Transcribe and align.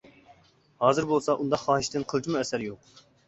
ھازىر 0.85 1.07
بولسا 1.11 1.35
ئۇنداق 1.43 1.63
خاھىشتىن 1.65 2.07
قىلچىمۇ 2.13 2.41
ئەسەر 2.43 2.65
يوق. 2.69 2.89